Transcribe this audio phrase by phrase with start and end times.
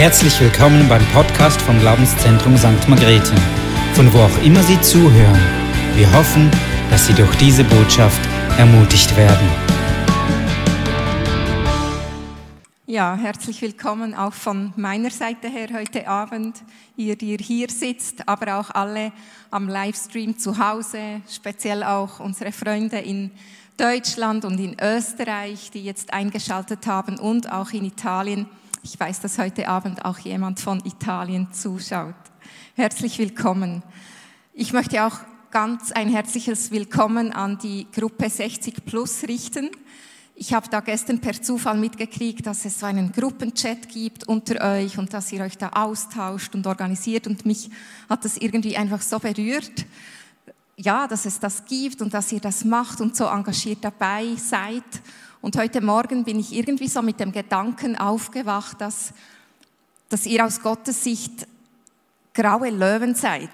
[0.00, 2.88] Herzlich willkommen beim Podcast vom Glaubenszentrum St.
[2.88, 3.34] Margrethe,
[3.92, 5.38] von wo auch immer Sie zuhören.
[5.94, 6.50] Wir hoffen,
[6.88, 8.18] dass Sie durch diese Botschaft
[8.56, 9.46] ermutigt werden.
[12.86, 16.56] Ja, herzlich willkommen auch von meiner Seite her heute Abend,
[16.96, 19.12] ihr, die ihr hier sitzt, aber auch alle
[19.50, 23.32] am Livestream zu Hause, speziell auch unsere Freunde in
[23.76, 28.46] Deutschland und in Österreich, die jetzt eingeschaltet haben und auch in Italien.
[28.82, 32.14] Ich weiß, dass heute Abend auch jemand von Italien zuschaut.
[32.76, 33.82] Herzlich willkommen.
[34.54, 35.18] Ich möchte auch
[35.50, 39.68] ganz ein herzliches Willkommen an die Gruppe 60 Plus richten.
[40.34, 44.96] Ich habe da gestern per Zufall mitgekriegt, dass es so einen Gruppenchat gibt unter euch
[44.96, 47.68] und dass ihr euch da austauscht und organisiert und mich
[48.08, 49.84] hat das irgendwie einfach so berührt.
[50.78, 54.84] Ja, dass es das gibt und dass ihr das macht und so engagiert dabei seid.
[55.42, 59.14] Und heute Morgen bin ich irgendwie so mit dem Gedanken aufgewacht, dass,
[60.10, 61.46] dass ihr aus Gottes Sicht
[62.34, 63.48] graue Löwen seid.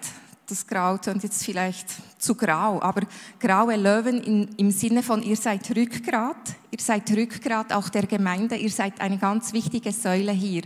[0.49, 1.89] Das Grau klingt jetzt vielleicht
[2.19, 3.03] zu grau, aber
[3.39, 8.57] graue Löwen in, im Sinne von, ihr seid Rückgrat, ihr seid Rückgrat auch der Gemeinde,
[8.57, 10.63] ihr seid eine ganz wichtige Säule hier.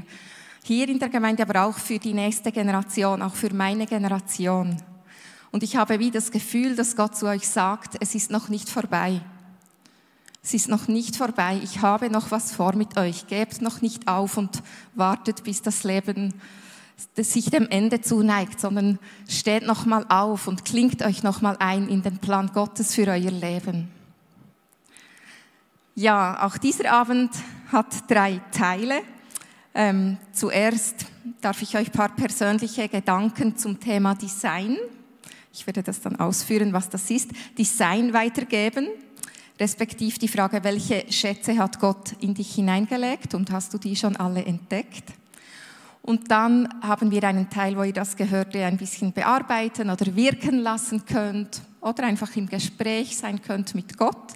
[0.63, 4.77] Hier in der Gemeinde, aber auch für die nächste Generation, auch für meine Generation.
[5.51, 8.69] Und ich habe wie das Gefühl, dass Gott zu euch sagt, es ist noch nicht
[8.69, 9.21] vorbei.
[10.43, 11.61] Es ist noch nicht vorbei.
[11.63, 13.27] Ich habe noch was vor mit euch.
[13.27, 14.63] Gebt noch nicht auf und
[14.95, 16.35] wartet, bis das Leben
[17.17, 21.89] sich dem Ende zuneigt, sondern steht noch mal auf und klingt euch noch mal ein
[21.89, 23.89] in den Plan Gottes für euer Leben.
[25.95, 27.31] Ja, auch dieser Abend
[27.73, 29.03] hat drei Teile.
[29.75, 31.07] Ähm, zuerst
[31.41, 34.77] darf ich euch ein paar persönliche Gedanken zum Thema Design.
[35.53, 37.31] Ich werde das dann ausführen, was das ist.
[37.59, 38.89] Design weitergeben
[39.61, 44.17] respektiv die Frage, welche Schätze hat Gott in dich hineingelegt und hast du die schon
[44.17, 45.05] alle entdeckt?
[46.03, 50.59] Und dann haben wir einen Teil, wo ihr das Gehörte ein bisschen bearbeiten oder wirken
[50.61, 54.33] lassen könnt oder einfach im Gespräch sein könnt mit Gott.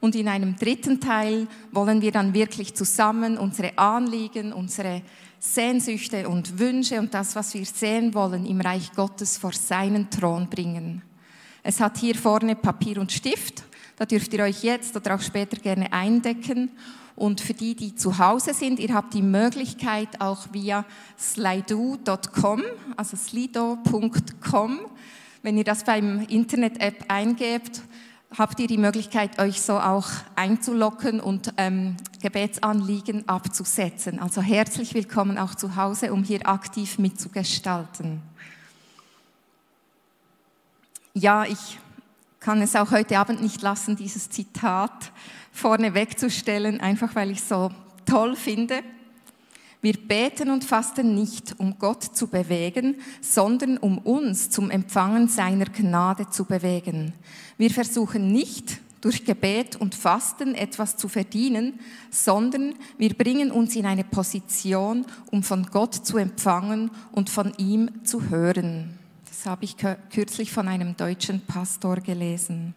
[0.00, 5.02] Und in einem dritten Teil wollen wir dann wirklich zusammen unsere Anliegen, unsere
[5.38, 10.48] Sehnsüchte und Wünsche und das, was wir sehen wollen, im Reich Gottes vor seinen Thron
[10.48, 11.02] bringen.
[11.62, 13.64] Es hat hier vorne Papier und Stift
[13.98, 16.70] da dürft ihr euch jetzt oder auch später gerne eindecken.
[17.16, 20.84] Und für die, die zu Hause sind, ihr habt die Möglichkeit auch via
[21.18, 22.62] slido.com,
[22.96, 24.78] also slido.com,
[25.42, 27.82] wenn ihr das beim Internet-App eingebt,
[28.36, 30.06] habt ihr die Möglichkeit, euch so auch
[30.36, 34.20] einzulocken und ähm, Gebetsanliegen abzusetzen.
[34.20, 38.22] Also herzlich willkommen auch zu Hause, um hier aktiv mitzugestalten.
[41.14, 41.80] Ja, ich
[42.40, 45.12] kann es auch heute Abend nicht lassen, dieses Zitat
[45.52, 47.70] vorne wegzustellen, einfach weil ich es so
[48.06, 48.82] toll finde.
[49.80, 55.66] Wir beten und fasten nicht, um Gott zu bewegen, sondern um uns zum Empfangen seiner
[55.66, 57.12] Gnade zu bewegen.
[57.58, 61.78] Wir versuchen nicht, durch Gebet und Fasten etwas zu verdienen,
[62.10, 68.04] sondern wir bringen uns in eine Position, um von Gott zu empfangen und von ihm
[68.04, 68.97] zu hören.
[69.38, 69.76] Das habe ich
[70.10, 72.74] kürzlich von einem deutschen Pastor gelesen.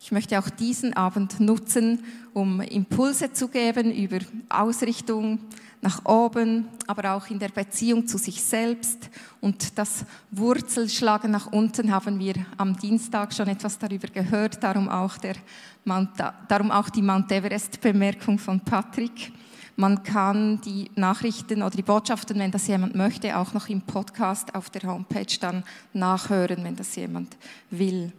[0.00, 5.38] Ich möchte auch diesen Abend nutzen, um Impulse zu geben über Ausrichtung
[5.80, 9.08] nach oben, aber auch in der Beziehung zu sich selbst.
[9.40, 15.18] Und das Wurzelschlagen nach unten haben wir am Dienstag schon etwas darüber gehört, darum auch,
[15.18, 15.36] der
[15.84, 16.10] Mount,
[16.48, 19.32] darum auch die Mount Everest-Bemerkung von Patrick.
[19.76, 24.54] Man kann die Nachrichten oder die Botschaften, wenn das jemand möchte, auch noch im Podcast
[24.54, 27.36] auf der Homepage dann nachhören, wenn das jemand
[27.70, 28.12] will.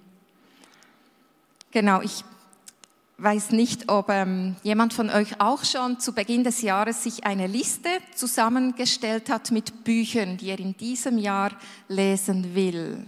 [1.72, 2.26] Genau, ich
[3.18, 7.48] weiß nicht, ob ähm, jemand von euch auch schon zu Beginn des Jahres sich eine
[7.48, 11.52] Liste zusammengestellt hat mit Büchern, die er in diesem Jahr
[11.88, 13.06] lesen will.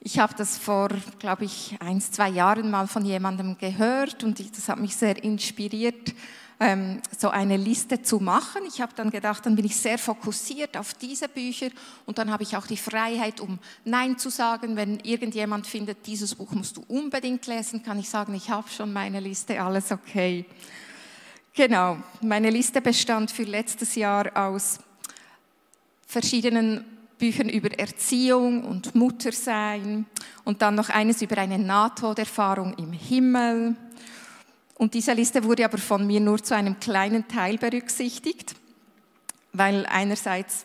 [0.00, 4.68] Ich habe das vor, glaube ich, ein, zwei Jahren mal von jemandem gehört und das
[4.68, 6.14] hat mich sehr inspiriert
[6.60, 8.62] ähm, so eine Liste zu machen.
[8.68, 11.70] Ich habe dann gedacht, dann bin ich sehr fokussiert auf diese Bücher
[12.04, 14.76] und dann habe ich auch die Freiheit, um Nein zu sagen.
[14.76, 18.92] Wenn irgendjemand findet, dieses Buch musst du unbedingt lesen, kann ich sagen, ich habe schon
[18.92, 20.44] meine Liste, alles okay.
[21.54, 24.78] Genau, meine Liste bestand für letztes Jahr aus
[26.06, 26.84] verschiedenen
[27.18, 30.06] Büchern über Erziehung und Muttersein
[30.44, 33.76] und dann noch eines über eine Nahtoderfahrung im Himmel
[34.80, 38.54] und diese Liste wurde aber von mir nur zu einem kleinen Teil berücksichtigt,
[39.52, 40.64] weil einerseits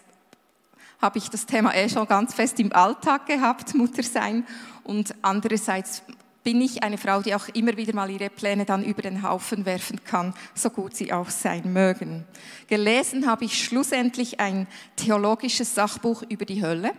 [1.01, 4.45] habe ich das Thema eh schon ganz fest im Alltag gehabt, Muttersein,
[4.85, 6.01] und andererseits
[6.45, 9.65] bin ich eine Frau, die auch immer wieder mal ihre Pläne dann über den Haufen
[9.65, 12.23] werfen kann, so gut sie auch sein mögen.
[12.67, 14.65] Gelesen habe ich schlussendlich ein
[14.95, 16.93] theologisches Sachbuch über die Hölle,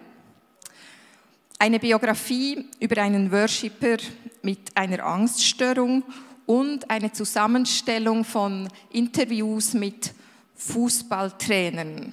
[1.59, 3.97] eine Biografie über einen Worshipper
[4.43, 6.03] mit einer Angststörung
[6.47, 10.15] und eine Zusammenstellung von Interviews mit
[10.55, 12.13] Fußballtrainern.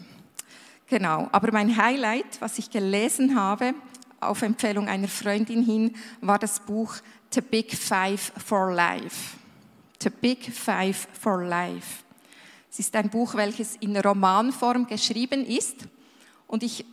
[0.87, 3.73] Genau, aber mein Highlight, was ich gelesen habe,
[4.19, 6.95] auf Empfehlung einer Freundin hin, war das Buch
[7.31, 9.37] The Big Five for Life.
[10.01, 12.03] The Big Five for Life.
[12.69, 15.87] Es ist ein Buch, welches in Romanform geschrieben ist
[16.47, 16.85] und ich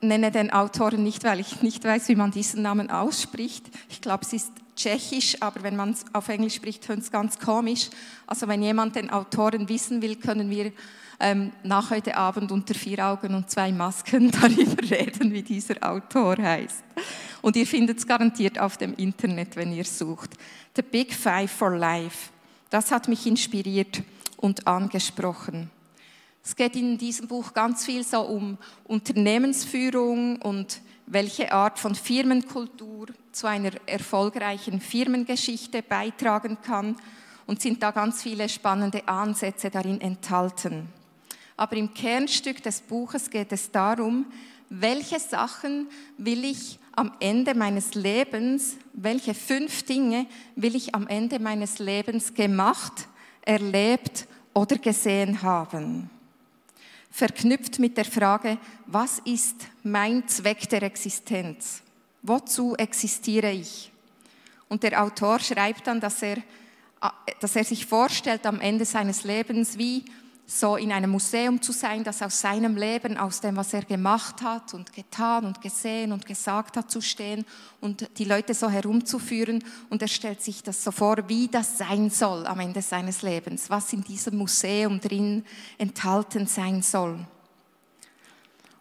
[0.00, 3.66] nenne den Autoren nicht, weil ich nicht weiß, wie man diesen Namen ausspricht.
[3.88, 7.38] Ich glaube, es ist tschechisch, aber wenn man es auf Englisch spricht, tönt es ganz
[7.38, 7.88] komisch.
[8.26, 10.72] Also wenn jemand den Autoren wissen will, können wir
[11.18, 16.36] ähm, nach heute Abend unter vier Augen und zwei Masken darüber reden, wie dieser Autor
[16.36, 16.84] heißt.
[17.42, 20.30] Und ihr findet es garantiert auf dem Internet, wenn ihr sucht.
[20.76, 22.30] The Big Five for Life.
[22.70, 24.02] Das hat mich inspiriert
[24.36, 25.70] und angesprochen.
[26.42, 33.06] Es geht in diesem Buch ganz viel so um Unternehmensführung und welche Art von Firmenkultur
[33.36, 36.96] zu einer erfolgreichen Firmengeschichte beitragen kann
[37.46, 40.88] und sind da ganz viele spannende Ansätze darin enthalten.
[41.56, 44.26] Aber im Kernstück des Buches geht es darum,
[44.70, 51.38] welche Sachen will ich am Ende meines Lebens, welche fünf Dinge will ich am Ende
[51.38, 53.06] meines Lebens gemacht,
[53.42, 56.08] erlebt oder gesehen haben.
[57.10, 58.56] Verknüpft mit der Frage,
[58.86, 61.82] was ist mein Zweck der Existenz?
[62.26, 63.92] Wozu existiere ich?
[64.68, 66.38] Und der Autor schreibt dann, dass er,
[67.40, 70.04] dass er sich vorstellt am Ende seines Lebens, wie
[70.46, 74.42] so in einem Museum zu sein, das aus seinem Leben, aus dem, was er gemacht
[74.42, 77.44] hat und getan und gesehen und gesagt hat, zu stehen
[77.80, 79.62] und die Leute so herumzuführen.
[79.90, 83.70] Und er stellt sich das so vor, wie das sein soll am Ende seines Lebens,
[83.70, 85.44] was in diesem Museum drin
[85.78, 87.18] enthalten sein soll.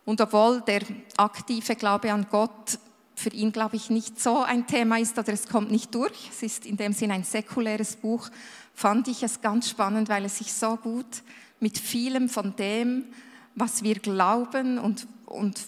[0.05, 0.83] Und obwohl der
[1.17, 2.77] aktive Glaube an Gott
[3.15, 6.43] für ihn, glaube ich, nicht so ein Thema ist oder es kommt nicht durch, es
[6.43, 8.29] ist in dem Sinn ein säkuläres Buch,
[8.73, 11.23] fand ich es ganz spannend, weil es sich so gut
[11.59, 13.05] mit vielem von dem,
[13.55, 15.59] was wir glauben und, und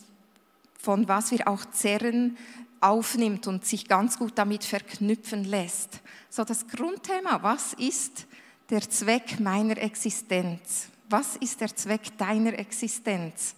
[0.78, 2.38] von was wir auch zerren,
[2.80, 6.02] aufnimmt und sich ganz gut damit verknüpfen lässt.
[6.30, 8.28] So das Grundthema, was ist
[8.70, 10.90] der Zweck meiner Existenz?
[11.10, 13.56] Was ist der Zweck deiner Existenz?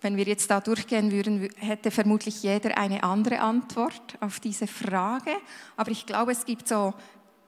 [0.00, 5.32] Wenn wir jetzt da durchgehen würden, hätte vermutlich jeder eine andere Antwort auf diese Frage.
[5.76, 6.94] Aber ich glaube, es gibt so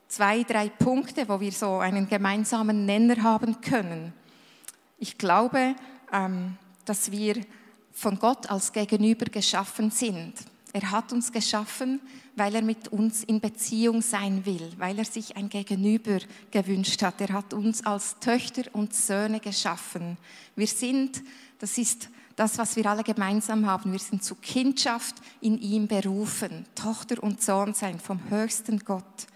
[0.08, 4.12] zwei, drei Punkte, wo wir so einen gemeinsamen Nenner haben können.
[4.99, 5.76] Ich glaube,
[6.12, 7.41] ähm, dass wir
[7.93, 10.35] von Gott als Gegenüber geschaffen sind.
[10.73, 12.00] Er hat uns geschaffen,
[12.37, 16.19] weil er mit uns in Beziehung sein will, weil er sich ein Gegenüber
[16.50, 17.20] gewünscht hat.
[17.20, 20.17] Er hat uns als Töchter und Söhne geschaffen.
[20.55, 21.23] Wir sind,
[21.58, 22.08] das ist
[22.41, 27.43] das, was wir alle gemeinsam haben, wir sind zu Kindschaft in ihm berufen, Tochter und
[27.43, 29.27] Sohn sein vom höchsten Gott.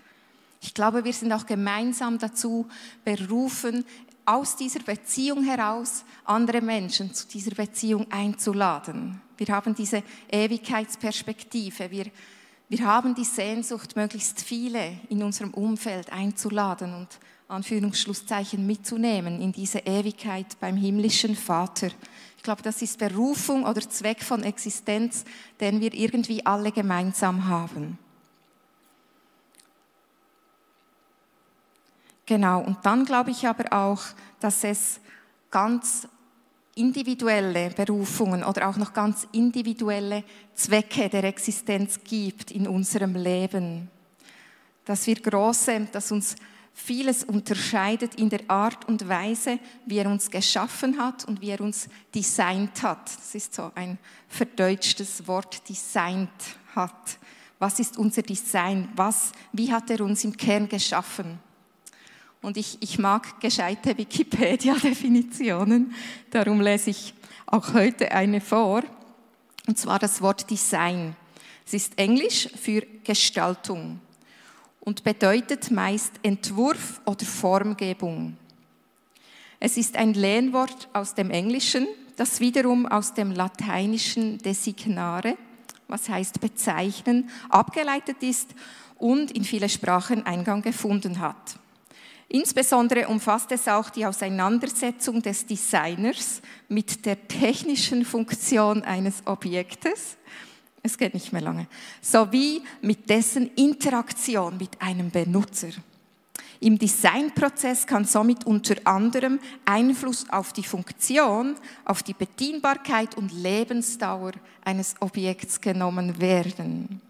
[0.63, 2.67] Ich glaube, wir sind auch gemeinsam dazu
[3.05, 3.85] berufen,
[4.25, 9.21] aus dieser Beziehung heraus andere Menschen zu dieser Beziehung einzuladen.
[9.37, 10.03] Wir haben diese
[10.33, 11.91] Ewigkeitsperspektive.
[11.91, 12.07] Wir,
[12.71, 17.09] wir haben die Sehnsucht, möglichst viele in unserem Umfeld einzuladen und
[17.49, 21.91] Anführungsschlusszeichen mitzunehmen in diese Ewigkeit beim himmlischen Vater.
[22.45, 25.25] Ich glaube, das ist Berufung oder Zweck von Existenz,
[25.61, 27.99] den wir irgendwie alle gemeinsam haben.
[32.27, 34.03] Genau, und dann glaube ich aber auch,
[34.41, 35.01] dass es
[35.51, 36.07] ganz
[36.75, 40.23] individuelle Berufungen oder auch noch ganz individuelle
[40.55, 43.91] Zwecke der Existenz gibt in unserem Leben.
[44.85, 46.37] Dass wir große, dass uns
[46.75, 51.61] vieles unterscheidet in der Art und Weise, wie er uns geschaffen hat und wie er
[51.61, 53.17] uns designt hat.
[53.17, 53.97] Das ist so ein
[54.29, 56.29] verdeutschtes Wort, designt
[56.75, 57.19] hat.
[57.61, 58.89] Was ist unser Design?
[58.97, 61.39] Was, wie hat er uns im Kern geschaffen?
[62.43, 65.95] Und ich, ich mag gescheite Wikipedia-Definitionen,
[66.31, 67.15] darum lese ich
[67.47, 68.83] auch heute eine vor,
[69.67, 71.17] und zwar das Wort Design.
[71.65, 74.01] Es ist Englisch für Gestaltung
[74.85, 78.37] und bedeutet meist Entwurf oder Formgebung.
[79.59, 81.87] Es ist ein Lehnwort aus dem Englischen,
[82.17, 85.37] das wiederum aus dem lateinischen designare,
[85.89, 88.51] was heißt bezeichnen, abgeleitet ist
[88.99, 91.59] und in viele Sprachen Eingang gefunden hat.
[92.29, 100.17] Insbesondere umfasst es auch die Auseinandersetzung des Designers mit der technischen Funktion eines Objektes
[100.85, 101.67] es geht nicht mehr lange,
[102.01, 105.71] sowie mit dessen Interaktion mit einem Benutzer.
[106.61, 114.33] Im Designprozess kann somit unter anderem Einfluss auf die Funktion, auf die Bedienbarkeit und Lebensdauer
[114.65, 117.01] eines Objekts genommen werden.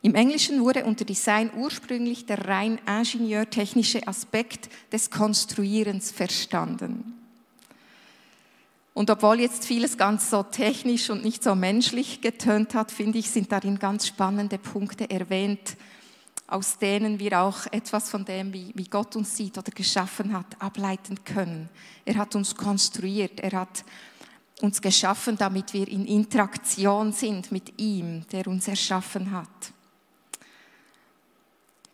[0.00, 7.23] Im Englischen wurde unter Design ursprünglich der rein ingenieurtechnische Aspekt des Konstruierens verstanden.
[8.94, 13.28] Und obwohl jetzt vieles ganz so technisch und nicht so menschlich getönt hat, finde ich,
[13.28, 15.76] sind darin ganz spannende Punkte erwähnt,
[16.46, 21.24] aus denen wir auch etwas von dem, wie, Gott uns sieht oder geschaffen hat, ableiten
[21.24, 21.68] können.
[22.04, 23.84] Er hat uns konstruiert, er hat
[24.60, 29.48] uns geschaffen, damit wir in Interaktion sind mit ihm, der uns erschaffen hat.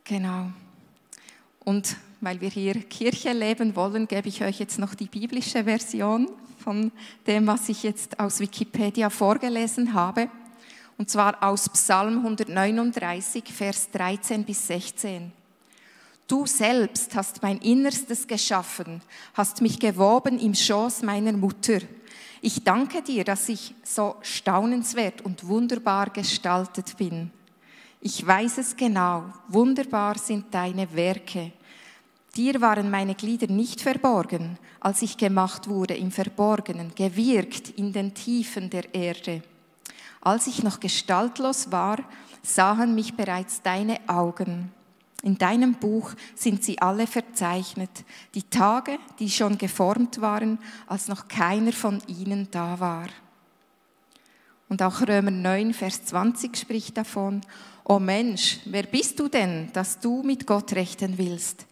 [0.05, 0.51] Genau.
[1.61, 6.29] Und weil wir hier Kirche leben wollen, gebe ich euch jetzt noch die biblische Version
[6.61, 6.93] von
[7.27, 10.29] dem, was ich jetzt aus Wikipedia vorgelesen habe
[11.01, 15.33] und zwar aus Psalm 139, Vers 13 bis 16.
[16.29, 19.01] Du selbst hast mein Innerstes geschaffen,
[19.33, 21.79] hast mich gewoben im Schoß meiner Mutter.
[22.43, 27.31] Ich danke dir, dass ich so staunenswert und wunderbar gestaltet bin.
[28.03, 31.53] Ich weiß es genau, wunderbar sind deine Werke.
[32.37, 38.15] Dir waren meine Glieder nicht verborgen, als ich gemacht wurde im Verborgenen, gewirkt in den
[38.15, 39.43] Tiefen der Erde.
[40.21, 41.99] Als ich noch gestaltlos war,
[42.43, 44.71] sahen mich bereits deine Augen.
[45.23, 47.91] In deinem Buch sind sie alle verzeichnet,
[48.35, 53.09] die Tage, die schon geformt waren, als noch keiner von ihnen da war.
[54.69, 57.41] Und auch Römer 9, Vers 20 spricht davon,
[57.85, 61.67] O Mensch, wer bist du denn, dass du mit Gott rechten willst?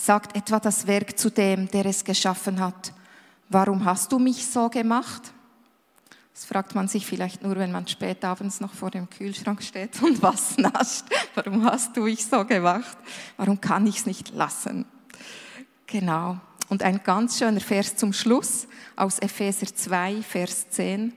[0.00, 2.92] Sagt etwa das Werk zu dem, der es geschaffen hat,
[3.48, 5.32] warum hast du mich so gemacht?
[6.32, 10.00] Das fragt man sich vielleicht nur, wenn man spät abends noch vor dem Kühlschrank steht
[10.00, 11.04] und was nascht.
[11.34, 12.96] Warum hast du mich so gemacht?
[13.36, 14.86] Warum kann ich es nicht lassen?
[15.88, 16.38] Genau.
[16.68, 21.12] Und ein ganz schöner Vers zum Schluss aus Epheser 2, Vers 10.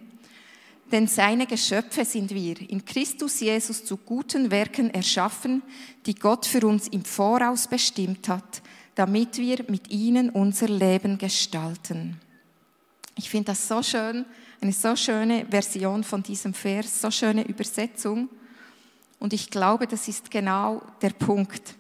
[0.92, 5.64] Denn seine Geschöpfe sind wir, in Christus Jesus zu guten Werken erschaffen,
[6.06, 8.62] die Gott für uns im Voraus bestimmt hat,
[8.96, 12.20] damit wir mit ihnen unser Leben gestalten.
[13.16, 14.26] Ich finde das so schön,
[14.60, 18.30] eine so schöne Version von diesem Vers, so schöne Übersetzung.
[19.20, 21.76] Und ich glaube, das ist genau der Punkt,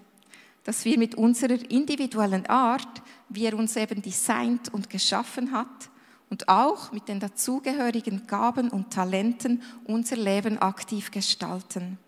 [0.63, 5.90] dass wir mit unserer individuellen Art, wie er uns eben designt und geschaffen hat,
[6.31, 12.00] und auch mit den dazugehörigen Gaben und Talenten unser Leben aktiv gestalten.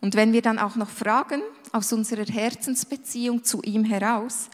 [0.00, 1.40] Und wenn wir dann auch noch fragen,
[1.72, 4.50] aus unserer Herzensbeziehung zu ihm heraus,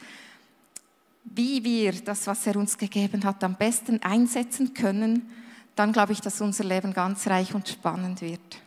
[1.25, 5.31] wie wir das, was er uns gegeben hat, am besten einsetzen können,
[5.75, 8.62] dann glaube ich, dass unser Leben ganz reich und spannend wird.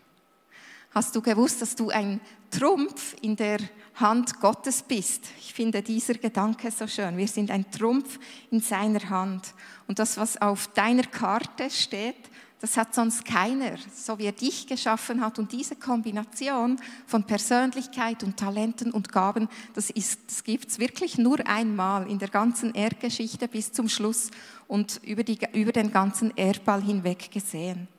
[0.96, 3.60] Hast du gewusst, dass du ein Trumpf in der
[3.96, 5.26] Hand Gottes bist?
[5.38, 7.18] Ich finde dieser Gedanke so schön.
[7.18, 8.18] Wir sind ein Trumpf
[8.50, 9.54] in seiner Hand.
[9.90, 12.16] Und das, was auf deiner Karte steht,
[12.62, 15.38] das hat sonst keiner, so wie er dich geschaffen hat.
[15.38, 19.92] Und diese Kombination von Persönlichkeit und Talenten und Gaben, das,
[20.28, 24.32] das gibt es wirklich nur einmal in der ganzen Erdgeschichte bis zum Schluss
[24.70, 27.90] und über, die, über den ganzen Erdball hinweg gesehen.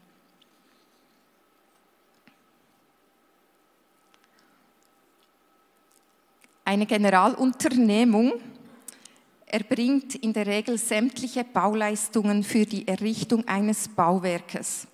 [6.67, 8.33] Eine Generalunternehmung
[9.47, 14.89] erbringt in der Regel sämtliche Bauleistungen für die Errichtung eines Bauwerkes.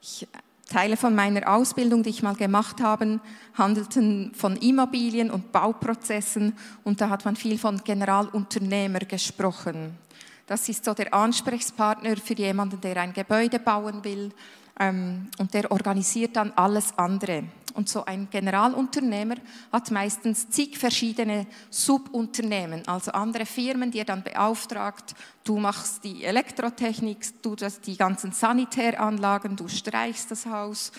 [0.00, 0.28] Ich,
[0.68, 3.18] Teile von meiner Ausbildung, die ich mal gemacht habe,
[3.54, 9.98] handelten von Immobilien und Bauprozessen und da hat man viel von Generalunternehmer gesprochen.
[10.46, 14.30] Das ist so der Ansprechpartner für jemanden, der ein Gebäude bauen will
[14.78, 17.44] und der organisiert dann alles andere.
[17.74, 19.36] Und so ein Generalunternehmer
[19.72, 25.14] hat meistens zig verschiedene Subunternehmen, also andere Firmen, die er dann beauftragt.
[25.44, 30.92] Du machst die Elektrotechnik, du das, die ganzen Sanitäranlagen, du streichst das Haus.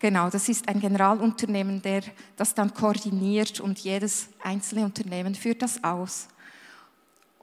[0.00, 2.02] Genau, das ist ein Generalunternehmen, der
[2.36, 6.26] das dann koordiniert und jedes einzelne Unternehmen führt das aus.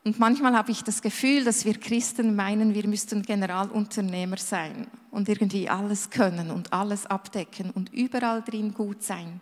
[0.08, 5.28] Und manchmal habe ich das Gefühl, dass wir Christen meinen, wir müssten Generalunternehmer sein und
[5.28, 9.42] irgendwie alles können und alles abdecken und überall drin gut sein.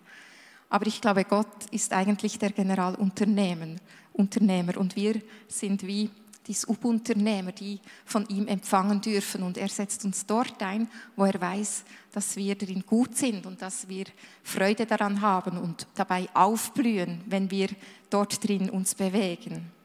[0.71, 3.75] Aber ich glaube, Gott ist eigentlich der Generalunternehmer
[4.13, 6.09] Unternehmer, und wir sind wie
[6.47, 9.43] die Subunternehmer, die von ihm empfangen dürfen.
[9.43, 13.61] Und er setzt uns dort ein, wo er weiß, dass wir darin gut sind und
[13.61, 14.05] dass wir
[14.41, 17.69] Freude daran haben und dabei aufblühen, wenn wir
[18.09, 19.75] dort drin uns bewegen.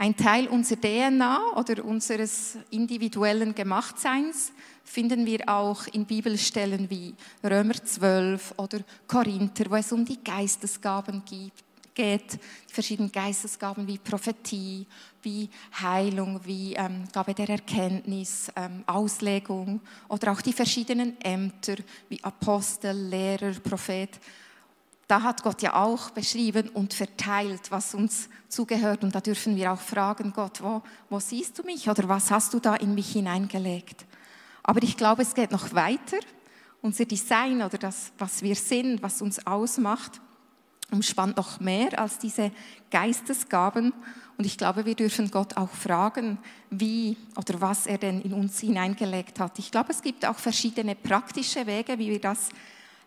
[0.00, 4.52] Ein Teil unserer DNA oder unseres individuellen Gemachtseins
[4.84, 8.78] finden wir auch in Bibelstellen wie Römer 12 oder
[9.08, 14.86] Korinther, wo es um die Geistesgaben geht, die verschiedenen Geistesgaben wie Prophetie,
[15.20, 15.50] wie
[15.82, 21.74] Heilung, wie ähm, Gabe der Erkenntnis, ähm, Auslegung oder auch die verschiedenen Ämter
[22.08, 24.10] wie Apostel, Lehrer, Prophet
[25.08, 29.02] da hat Gott ja auch beschrieben und verteilt, was uns zugehört.
[29.02, 32.52] Und da dürfen wir auch fragen, Gott, wo, wo siehst du mich oder was hast
[32.52, 34.04] du da in mich hineingelegt?
[34.62, 36.18] Aber ich glaube, es geht noch weiter.
[36.82, 40.20] Unser Design oder das, was wir sind, was uns ausmacht,
[40.90, 42.52] umspannt noch mehr als diese
[42.90, 43.94] Geistesgaben.
[44.36, 46.38] Und ich glaube, wir dürfen Gott auch fragen,
[46.68, 49.58] wie oder was er denn in uns hineingelegt hat.
[49.58, 52.50] Ich glaube, es gibt auch verschiedene praktische Wege, wie wir das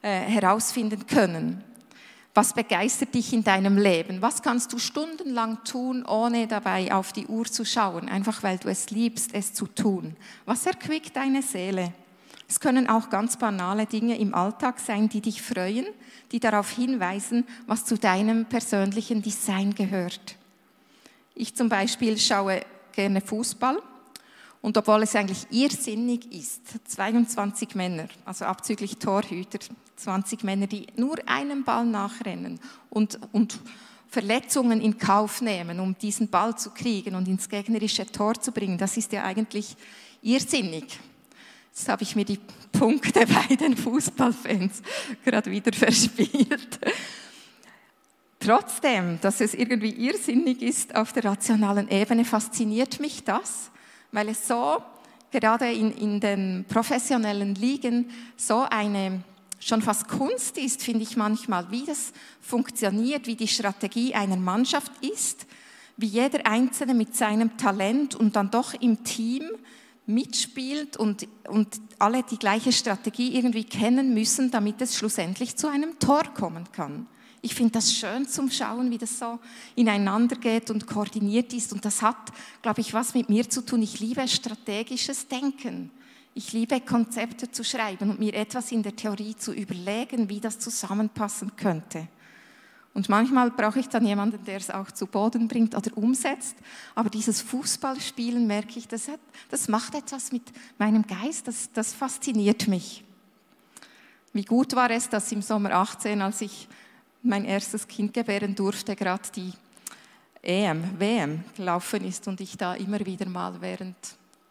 [0.01, 1.63] äh, herausfinden können.
[2.33, 4.21] Was begeistert dich in deinem Leben?
[4.21, 8.69] Was kannst du stundenlang tun, ohne dabei auf die Uhr zu schauen, einfach weil du
[8.69, 10.15] es liebst, es zu tun?
[10.45, 11.91] Was erquickt deine Seele?
[12.47, 15.85] Es können auch ganz banale Dinge im Alltag sein, die dich freuen,
[16.31, 20.37] die darauf hinweisen, was zu deinem persönlichen Design gehört.
[21.35, 22.61] Ich zum Beispiel schaue
[22.93, 23.81] gerne Fußball
[24.61, 29.59] und obwohl es eigentlich irrsinnig ist, 22 Männer, also abzüglich Torhüter,
[29.95, 33.59] 20 Männer, die nur einem Ball nachrennen und, und
[34.07, 38.77] Verletzungen in Kauf nehmen, um diesen Ball zu kriegen und ins gegnerische Tor zu bringen,
[38.77, 39.75] das ist ja eigentlich
[40.21, 40.99] irrsinnig.
[41.73, 42.39] Jetzt habe ich mir die
[42.71, 44.81] Punkte bei den Fußballfans
[45.23, 46.79] gerade wieder verspielt.
[48.39, 53.71] Trotzdem, dass es irgendwie irrsinnig ist auf der rationalen Ebene, fasziniert mich das,
[54.11, 54.81] weil es so,
[55.31, 59.23] gerade in, in den professionellen Ligen, so eine
[59.59, 64.91] schon fast Kunst ist, finde ich manchmal, wie das funktioniert, wie die Strategie einer Mannschaft
[65.03, 65.45] ist,
[65.97, 69.43] wie jeder Einzelne mit seinem Talent und dann doch im Team
[70.07, 75.99] mitspielt und, und alle die gleiche Strategie irgendwie kennen müssen, damit es schlussendlich zu einem
[75.99, 77.07] Tor kommen kann.
[77.43, 79.39] Ich finde das schön zum Schauen, wie das so
[79.75, 81.73] ineinander geht und koordiniert ist.
[81.73, 83.81] Und das hat, glaube ich, was mit mir zu tun.
[83.81, 85.89] Ich liebe strategisches Denken.
[86.35, 90.59] Ich liebe Konzepte zu schreiben und mir etwas in der Theorie zu überlegen, wie das
[90.59, 92.07] zusammenpassen könnte.
[92.93, 96.55] Und manchmal brauche ich dann jemanden, der es auch zu Boden bringt oder umsetzt.
[96.93, 100.43] Aber dieses Fußballspielen merke ich, das, hat, das macht etwas mit
[100.77, 103.03] meinem Geist, das, das fasziniert mich.
[104.33, 106.67] Wie gut war es, dass im Sommer 18, als ich
[107.23, 109.53] mein erstes Kind gebären durfte, gerade die
[110.41, 113.95] EM, WM gelaufen ist und ich da immer wieder mal während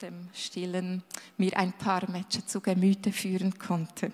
[0.00, 1.02] dem Stillen
[1.36, 4.12] mir ein paar Matches zu Gemüte führen konnte.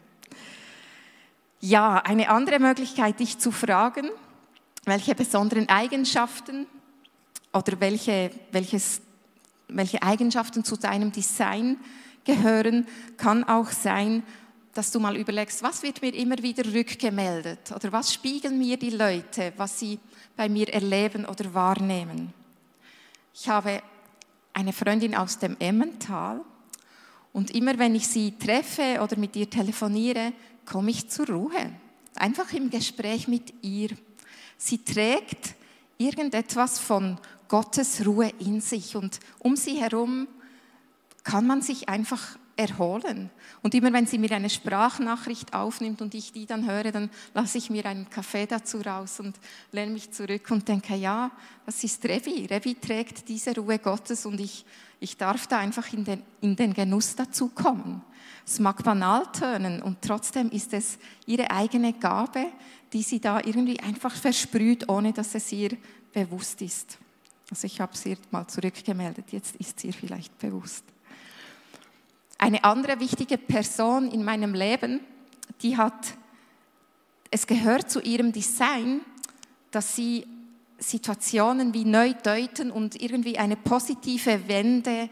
[1.61, 4.11] Ja, eine andere Möglichkeit, dich zu fragen,
[4.85, 6.67] welche besonderen Eigenschaften
[7.53, 9.01] oder welche, welches,
[9.69, 11.77] welche Eigenschaften zu deinem Design
[12.25, 14.23] gehören, kann auch sein,
[14.77, 18.91] dass du mal überlegst, was wird mir immer wieder rückgemeldet oder was spiegeln mir die
[18.91, 19.99] Leute, was sie
[20.37, 22.35] bei mir erleben oder wahrnehmen.
[23.33, 23.83] Ich habe
[24.53, 26.43] eine Freundin aus dem Emmental
[27.33, 30.33] und immer wenn ich sie treffe oder mit ihr telefoniere,
[30.67, 31.73] komme ich zur Ruhe.
[32.15, 33.91] Einfach im Gespräch mit ihr.
[34.59, 35.55] Sie trägt
[35.97, 40.29] irgendetwas von Gottes Ruhe in sich und um sie herum
[41.25, 43.31] kann man sich einfach erholen.
[43.63, 47.59] Und immer wenn sie mir eine Sprachnachricht aufnimmt und ich die dann höre, dann lasse
[47.59, 49.39] ich mir einen Kaffee dazu raus und
[49.73, 51.31] lehne mich zurück und denke, ja,
[51.67, 52.47] das ist Revi.
[52.47, 54.65] Revi trägt diese Ruhe Gottes und ich,
[55.01, 58.03] ich darf da einfach in den, in den Genuss dazu kommen.
[58.47, 62.47] Es mag banal tönen und trotzdem ist es ihre eigene Gabe,
[62.93, 65.77] die sie da irgendwie einfach versprüht, ohne dass es ihr
[66.13, 66.99] bewusst ist.
[67.51, 70.85] Also ich habe sie mal zurückgemeldet, jetzt ist sie ihr vielleicht bewusst.
[72.39, 75.01] Eine andere wichtige Person in meinem Leben,
[75.63, 76.15] die hat,
[77.31, 79.01] es gehört zu ihrem Design,
[79.71, 80.27] dass sie
[80.79, 85.09] Situationen wie neu deuten und irgendwie eine positive Wende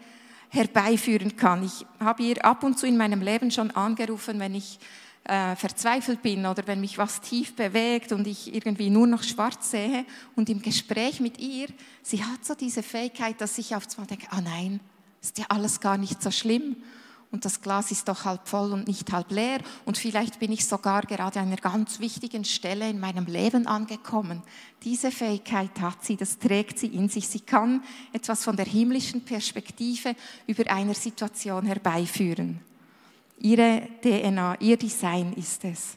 [0.50, 1.64] herbeiführen kann.
[1.64, 4.78] Ich habe ihr ab und zu in meinem Leben schon angerufen, wenn ich
[5.24, 9.70] äh, verzweifelt bin oder wenn mich was tief bewegt und ich irgendwie nur noch schwarz
[9.70, 10.04] sehe.
[10.36, 11.68] Und im Gespräch mit ihr,
[12.02, 14.80] sie hat so diese Fähigkeit, dass ich auf einmal denke, ah nein,
[15.22, 16.76] ist ja alles gar nicht so schlimm
[17.34, 20.64] und das Glas ist doch halb voll und nicht halb leer und vielleicht bin ich
[20.64, 24.40] sogar gerade an einer ganz wichtigen Stelle in meinem Leben angekommen.
[24.84, 27.26] Diese Fähigkeit hat sie, das trägt sie in sich.
[27.26, 30.14] Sie kann etwas von der himmlischen Perspektive
[30.46, 32.60] über einer Situation herbeiführen.
[33.40, 35.96] Ihre DNA, ihr Design ist es.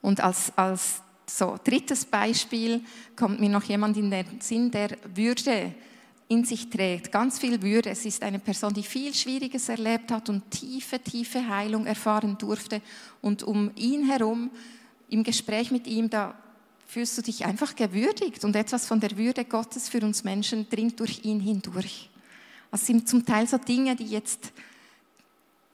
[0.00, 2.80] Und als, als So, drittes Beispiel
[3.14, 5.74] kommt mir noch jemand in den Sinn, der Würde
[6.32, 7.90] in sich trägt, ganz viel Würde.
[7.90, 12.80] Es ist eine Person, die viel Schwieriges erlebt hat und tiefe, tiefe Heilung erfahren durfte.
[13.20, 14.50] Und um ihn herum,
[15.10, 16.34] im Gespräch mit ihm, da
[16.86, 21.00] fühlst du dich einfach gewürdigt und etwas von der Würde Gottes für uns Menschen dringt
[21.00, 22.08] durch ihn hindurch.
[22.70, 24.52] Das sind zum Teil so Dinge, die jetzt,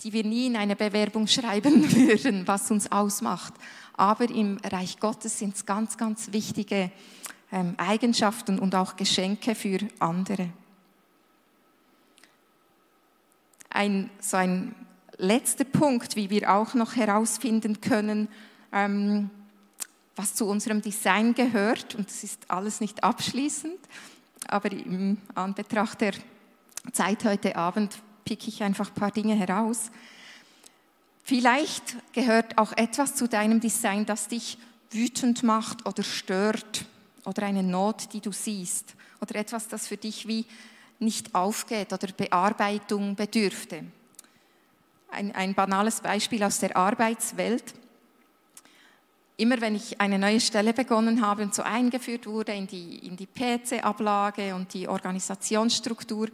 [0.02, 3.54] die wir nie in eine Bewerbung schreiben würden, was uns ausmacht.
[3.94, 6.90] Aber im Reich Gottes sind es ganz, ganz wichtige
[7.50, 10.50] Eigenschaften und auch Geschenke für andere.
[13.70, 14.74] Ein, so ein
[15.16, 18.28] letzter Punkt, wie wir auch noch herausfinden können,
[18.72, 19.30] ähm,
[20.16, 23.78] was zu unserem Design gehört, und das ist alles nicht abschließend,
[24.48, 26.14] aber im Anbetracht der
[26.92, 29.90] Zeit heute Abend picke ich einfach ein paar Dinge heraus.
[31.22, 34.58] Vielleicht gehört auch etwas zu deinem Design, das dich
[34.90, 36.86] wütend macht oder stört
[37.24, 40.44] oder eine Not, die du siehst oder etwas, das für dich wie
[40.98, 43.84] nicht aufgeht oder Bearbeitung bedürfte.
[45.10, 47.74] Ein, ein banales Beispiel aus der Arbeitswelt.
[49.36, 53.16] Immer wenn ich eine neue Stelle begonnen habe und so eingeführt wurde in die, in
[53.16, 56.28] die PC-Ablage und die Organisationsstruktur,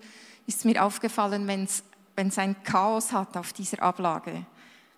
[0.46, 4.46] ist mir aufgefallen, wenn es ein Chaos hat auf dieser Ablage,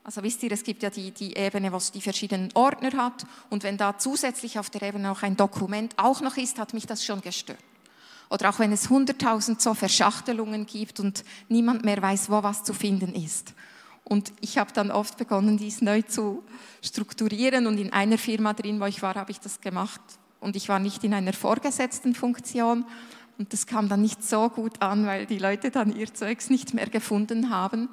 [0.06, 3.26] also wisst ihr, es gibt ja die, die Ebene, was die verschiedenen Ordner hat.
[3.50, 6.86] Und wenn da zusätzlich auf der Ebene auch ein Dokument auch noch ist, hat mich
[6.86, 7.58] das schon gestört.
[8.30, 12.72] Oder auch wenn es hunderttausend so Verschachtelungen gibt und niemand mehr weiß, wo was zu
[12.72, 13.52] finden ist.
[14.04, 16.44] Und ich habe dann oft begonnen, dies neu zu
[16.82, 17.66] strukturieren.
[17.66, 20.00] Und in einer Firma drin, wo ich war, habe ich das gemacht.
[20.38, 22.84] Und ich war nicht in einer vorgesetzten Funktion.
[23.38, 26.74] Und das kam dann nicht so gut an, weil die Leute dann ihr Zeugs nicht
[26.74, 27.88] mehr gefunden haben.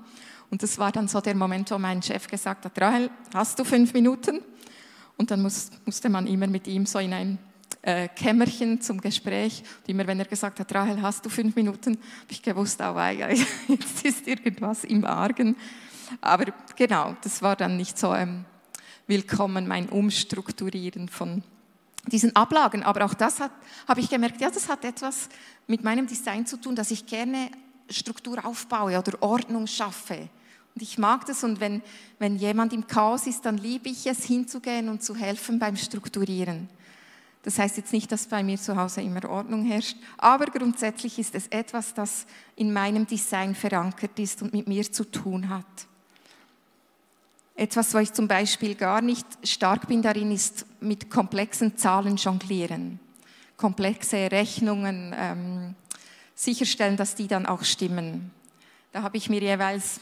[0.54, 3.64] Und das war dann so der Moment, wo mein Chef gesagt hat, Rahel, hast du
[3.64, 4.40] fünf Minuten?
[5.18, 7.40] Und dann muss, musste man immer mit ihm so in ein
[7.82, 9.64] äh, Kämmerchen zum Gespräch.
[9.80, 12.96] Und immer wenn er gesagt hat, Rahel, hast du fünf Minuten, habe ich gewusst, oh,
[13.68, 15.56] jetzt ist irgendwas im Argen.
[16.22, 18.46] Aber genau, das war dann nicht so ähm,
[19.08, 21.42] willkommen, mein Umstrukturieren von
[22.06, 22.84] diesen Ablagen.
[22.84, 25.30] Aber auch das habe ich gemerkt, ja, das hat etwas
[25.66, 27.50] mit meinem Design zu tun, dass ich gerne
[27.90, 30.30] Struktur aufbaue oder Ordnung schaffe.
[30.76, 31.82] Und ich mag das und wenn,
[32.20, 36.68] wenn jemand im Chaos ist, dann liebe ich es, hinzugehen und zu helfen beim Strukturieren.
[37.44, 41.36] Das heißt jetzt nicht, dass bei mir zu Hause immer Ordnung herrscht, aber grundsätzlich ist
[41.36, 45.66] es etwas, das in meinem Design verankert ist und mit mir zu tun hat.
[47.56, 53.00] Etwas, wo ich zum Beispiel gar nicht stark bin darin, ist mit komplexen Zahlen jonglieren.
[53.58, 55.76] Komplexe Rechnungen, ähm,
[56.34, 58.32] sicherstellen, dass die dann auch stimmen.
[58.92, 60.00] Da habe ich mir jeweils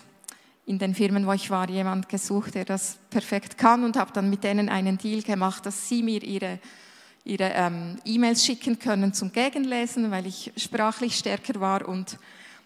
[0.66, 4.30] in den Firmen, wo ich war, jemand gesucht, der das perfekt kann und habe dann
[4.30, 6.60] mit denen einen Deal gemacht, dass sie mir ihre,
[7.24, 12.18] ihre ähm, E-Mails schicken können zum Gegenlesen, weil ich sprachlich stärker war und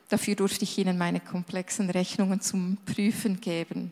[0.09, 3.91] dafür durfte ich ihnen meine komplexen Rechnungen zum Prüfen geben.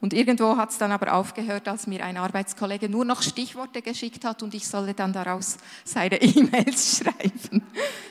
[0.00, 4.26] Und irgendwo hat es dann aber aufgehört, als mir ein Arbeitskollege nur noch Stichworte geschickt
[4.26, 7.62] hat und ich solle dann daraus seine E-Mails schreiben.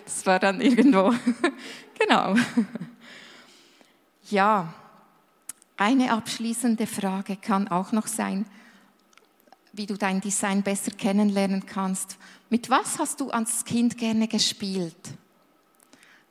[0.03, 1.13] Das war dann irgendwo,
[1.99, 2.36] genau.
[4.32, 4.73] Ja,
[5.84, 8.46] eine abschließende Frage kann auch noch sein,
[9.74, 12.17] wie du dein Design besser kennenlernen kannst.
[12.50, 14.96] Mit was hast du als Kind gerne gespielt?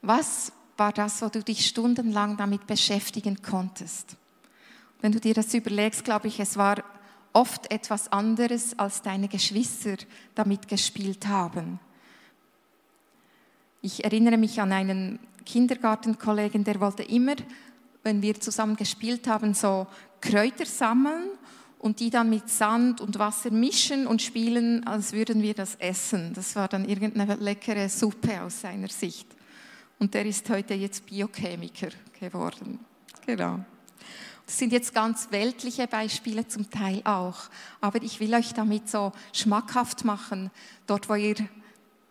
[0.01, 4.17] Was war das, wo du dich stundenlang damit beschäftigen konntest?
[5.03, 6.83] Wenn du dir das überlegst, glaube ich, es war
[7.35, 9.97] oft etwas anderes, als deine Geschwister
[10.35, 11.79] damit gespielt haben.
[13.83, 17.35] Ich erinnere mich an einen Kindergartenkollegen, der wollte immer,
[18.03, 19.87] wenn wir zusammen gespielt haben, so
[20.21, 21.31] Kräuter sammeln
[21.79, 26.33] und die dann mit Sand und Wasser mischen und spielen, als würden wir das essen.
[26.35, 29.27] Das war dann irgendeine leckere Suppe aus seiner Sicht.
[29.99, 31.89] Und der ist heute jetzt Biochemiker
[32.19, 32.79] geworden.
[33.27, 33.61] Genau.
[34.47, 37.39] Das sind jetzt ganz weltliche Beispiele zum Teil auch.
[37.81, 40.51] Aber ich will euch damit so schmackhaft machen,
[40.87, 41.37] dort wo ihr,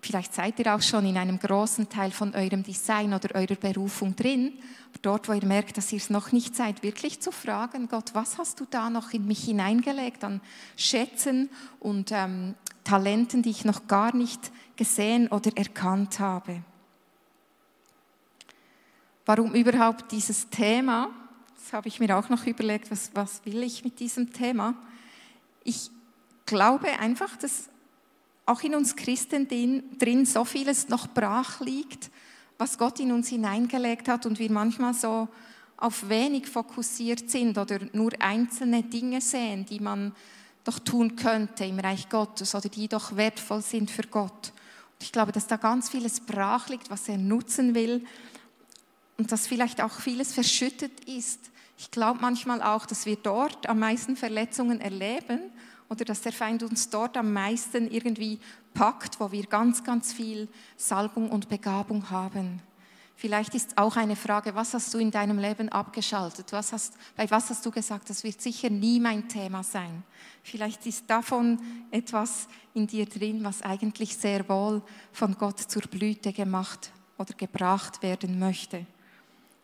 [0.02, 4.16] vielleicht seid ihr auch schon in einem großen Teil von eurem Design oder eurer Berufung
[4.16, 4.54] drin,
[5.02, 8.38] dort wo ihr merkt, dass ihr es noch nicht seid, wirklich zu fragen, Gott, was
[8.38, 10.42] hast du da noch in mich hineingelegt an
[10.76, 16.64] Schätzen und ähm, Talenten, die ich noch gar nicht gesehen oder erkannt habe.
[19.26, 21.10] Warum überhaupt dieses Thema?
[21.74, 24.76] habe ich mir auch noch überlegt, was, was will ich mit diesem Thema.
[25.64, 25.90] Ich
[26.46, 27.70] glaube einfach, dass
[28.46, 32.10] auch in uns Christen drin so vieles noch brach liegt,
[32.58, 35.28] was Gott in uns hineingelegt hat und wir manchmal so
[35.78, 40.14] auf wenig fokussiert sind oder nur einzelne Dinge sehen, die man
[40.64, 44.54] doch tun könnte im Reich Gottes oder die doch wertvoll sind für Gott.
[44.94, 48.06] Und ich glaube, dass da ganz vieles brach liegt, was er nutzen will
[49.18, 51.40] und dass vielleicht auch vieles verschüttet ist.
[51.80, 55.40] Ich glaube manchmal auch, dass wir dort am meisten Verletzungen erleben
[55.92, 58.40] oder dass der Feind uns dort am meisten irgendwie
[58.74, 62.62] packt, wo wir ganz, ganz viel Salbung und Begabung haben.
[63.18, 66.54] Vielleicht ist auch eine Frage, was hast du in deinem Leben abgeschaltet?
[66.54, 70.04] Was hast, bei was hast du gesagt, das wird sicher nie mein Thema sein?
[70.44, 71.60] Vielleicht ist davon
[71.92, 78.02] etwas in dir drin, was eigentlich sehr wohl von Gott zur Blüte gemacht oder gebracht
[78.02, 78.86] werden möchte.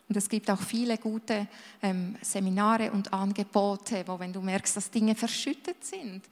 [0.08, 1.46] Und es gibt auch viele gute
[1.82, 6.22] ähm, Seminare und Angebote, wo wenn du merkst, dass Dinge verschüttet sind,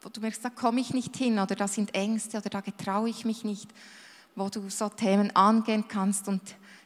[0.00, 3.10] wo du merkst, da komme ich nicht hin oder da sind Ängste oder da getraue
[3.10, 3.68] ich mich nicht,
[4.34, 6.40] wo du so Themen angehen kannst und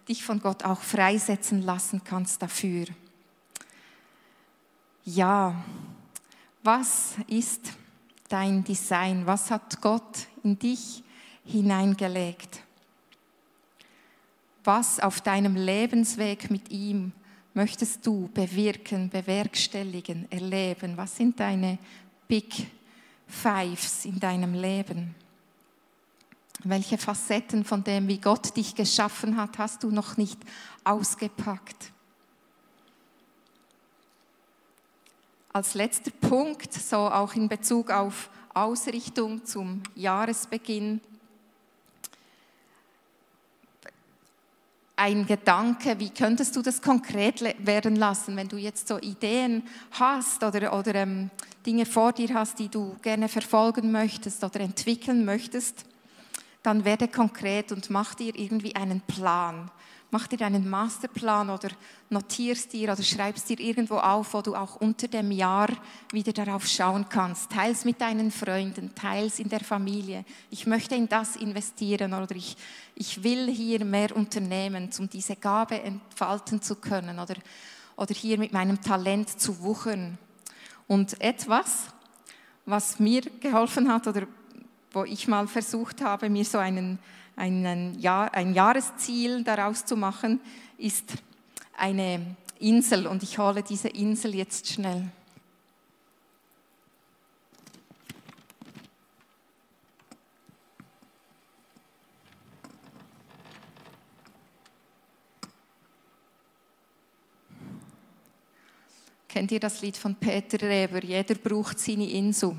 [0.09, 2.87] dich von Gott auch freisetzen lassen kannst dafür.
[5.05, 5.55] Ja,
[6.63, 7.73] was ist
[8.29, 9.25] dein Design?
[9.27, 11.05] Was hat Gott in dich
[11.45, 12.66] hineingelegt?
[14.67, 17.13] Was auf deinem Lebensweg mit ihm
[17.55, 20.97] möchtest du bewirken, bewerkstelligen, erleben?
[20.97, 21.79] Was sind deine
[22.27, 22.67] Big
[23.29, 25.15] Fives in deinem Leben?
[26.65, 30.41] Welche Facetten von dem, wie Gott dich geschaffen hat, hast du noch nicht
[30.83, 31.93] ausgepackt?
[35.53, 41.01] Als letzter Punkt, so auch in Bezug auf Ausrichtung zum Jahresbeginn,
[44.97, 50.43] ein Gedanke, wie könntest du das konkret werden lassen, wenn du jetzt so Ideen hast
[50.43, 51.31] oder, oder ähm,
[51.67, 55.85] Dinge vor dir hast, die du gerne verfolgen möchtest oder entwickeln möchtest
[56.67, 59.71] dann werde konkret und mach dir irgendwie einen Plan.
[60.11, 61.69] Mach dir einen Masterplan oder
[62.11, 65.69] notierst dir oder schreibst dir irgendwo auf, wo du auch unter dem Jahr
[66.13, 67.51] wieder darauf schauen kannst.
[67.51, 70.25] Teils mit deinen Freunden, teils in der Familie.
[70.51, 72.57] Ich möchte in das investieren oder ich,
[72.95, 77.35] ich will hier mehr unternehmen, um diese Gabe entfalten zu können oder,
[77.97, 80.19] oder hier mit meinem Talent zu wuchern.
[80.87, 81.87] Und etwas,
[82.65, 84.29] was mir geholfen hat oder
[84.93, 87.01] wo ich mal versucht habe, mir so einen,
[87.37, 90.41] einen Jahr, ein Jahresziel daraus zu machen,
[90.79, 91.13] ist
[91.77, 93.07] eine Insel.
[93.07, 95.09] Und ich hole diese Insel jetzt schnell.
[109.29, 111.05] Kennt ihr das Lied von Peter Reber?
[111.05, 112.57] Jeder braucht seine Insel.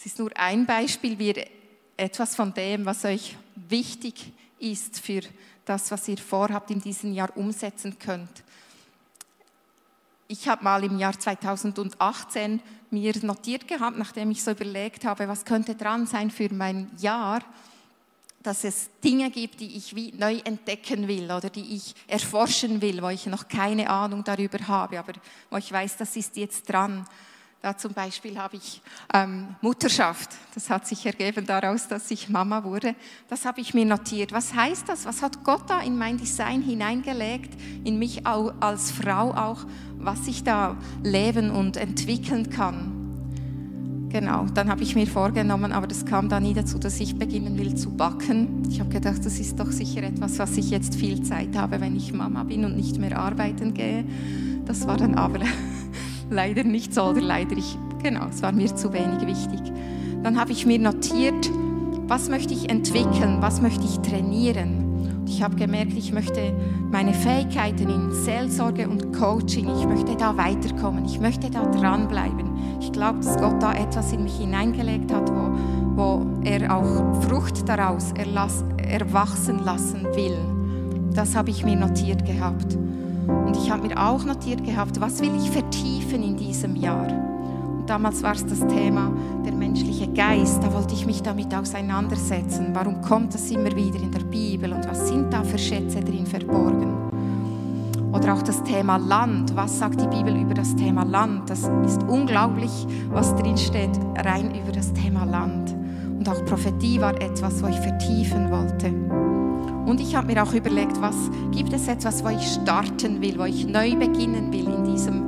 [0.00, 1.34] Es ist nur ein Beispiel, wie
[1.94, 5.20] etwas von dem, was euch wichtig ist für
[5.66, 8.42] das, was ihr vorhabt, in diesem Jahr umsetzen könnt.
[10.26, 15.44] Ich habe mal im Jahr 2018 mir notiert gehabt, nachdem ich so überlegt habe, was
[15.44, 17.42] könnte dran sein für mein Jahr,
[18.42, 23.02] dass es Dinge gibt, die ich wie neu entdecken will oder die ich erforschen will,
[23.02, 25.12] wo ich noch keine Ahnung darüber habe, aber
[25.50, 27.06] wo ich weiß, das ist jetzt dran.
[27.62, 28.80] Da zum Beispiel habe ich
[29.12, 30.30] ähm, Mutterschaft.
[30.54, 32.94] Das hat sich ergeben daraus, dass ich Mama wurde.
[33.28, 34.32] Das habe ich mir notiert.
[34.32, 35.04] Was heißt das?
[35.04, 39.66] Was hat Gott da in mein Design hineingelegt, in mich auch, als Frau auch,
[39.98, 42.96] was ich da leben und entwickeln kann?
[44.08, 47.58] Genau, dann habe ich mir vorgenommen, aber das kam da nie dazu, dass ich beginnen
[47.58, 48.62] will zu backen.
[48.70, 51.94] Ich habe gedacht, das ist doch sicher etwas, was ich jetzt viel Zeit habe, wenn
[51.94, 54.04] ich Mama bin und nicht mehr arbeiten gehe.
[54.64, 55.40] Das war dann aber
[56.30, 59.60] leider nicht so oder leider ich, genau, es war mir zu wenig wichtig.
[60.22, 61.50] Dann habe ich mir notiert,
[62.06, 65.18] was möchte ich entwickeln, was möchte ich trainieren.
[65.20, 66.52] Und ich habe gemerkt, ich möchte
[66.90, 72.78] meine Fähigkeiten in Seelsorge und Coaching, ich möchte da weiterkommen, ich möchte da dranbleiben.
[72.80, 75.50] Ich glaube, dass Gott da etwas in mich hineingelegt hat, wo,
[75.96, 80.36] wo er auch Frucht daraus erlass, erwachsen lassen will.
[81.14, 82.76] Das habe ich mir notiert gehabt.
[83.46, 87.08] Und ich habe mir auch notiert gehabt, was will ich vertiefen in diesem Jahr.
[87.08, 89.12] Und damals war es das Thema
[89.44, 90.62] der menschliche Geist.
[90.62, 92.68] Da wollte ich mich damit auseinandersetzen.
[92.72, 96.26] Warum kommt das immer wieder in der Bibel und was sind da für Schätze drin
[96.26, 97.10] verborgen?
[98.12, 99.54] Oder auch das Thema Land.
[99.54, 101.48] Was sagt die Bibel über das Thema Land?
[101.48, 105.74] Das ist unglaublich, was drin steht, rein über das Thema Land.
[106.18, 109.29] Und auch Prophetie war etwas, was ich vertiefen wollte.
[109.90, 111.16] Und ich habe mir auch überlegt, was
[111.50, 115.24] gibt es etwas, wo ich starten will, wo ich neu beginnen will in diesem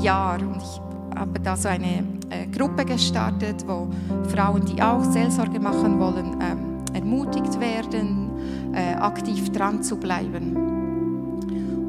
[0.00, 0.40] Jahr.
[0.40, 0.80] Und ich
[1.14, 3.86] habe da so eine äh, Gruppe gestartet, wo
[4.28, 8.30] Frauen, die auch Seelsorge machen wollen, ähm, ermutigt werden,
[8.72, 10.56] äh, aktiv dran zu bleiben.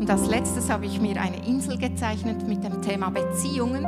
[0.02, 3.88] Und als letztes habe ich mir eine Insel gezeichnet mit dem Thema Beziehungen,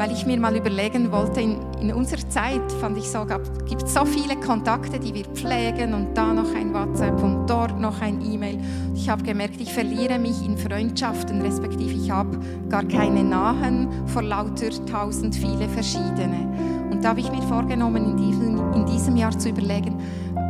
[0.00, 3.26] weil ich mir mal überlegen wollte, in, in unserer Zeit fand ich so,
[3.68, 8.00] gibt so viele Kontakte, die wir pflegen und da noch ein WhatsApp und dort noch
[8.00, 8.58] ein E-Mail.
[8.94, 12.38] Ich habe gemerkt, ich verliere mich in Freundschaften, respektive ich habe
[12.70, 16.48] gar keine nahen vor lauter tausend viele verschiedene.
[16.90, 19.96] Und da habe ich mir vorgenommen, in diesem, in diesem Jahr zu überlegen,